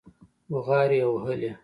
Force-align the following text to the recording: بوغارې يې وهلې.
بوغارې 0.49 0.97
يې 1.01 1.07
وهلې. 1.09 1.51